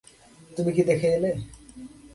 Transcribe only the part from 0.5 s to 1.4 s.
তুমি কী দেখে এলে?